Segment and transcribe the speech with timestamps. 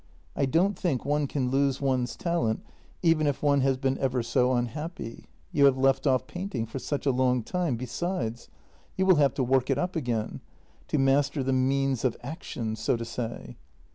[0.35, 2.65] I don't think one can lose one's talent
[3.03, 5.27] even if one has been ever so unhappy.
[5.51, 8.49] You have left off painting for such a long time, besides;
[8.97, 10.41] you will have to work it up again—
[10.87, 13.57] to master the means of action, so to say.